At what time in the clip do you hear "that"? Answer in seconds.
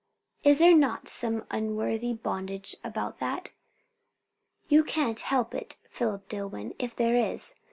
3.19-3.49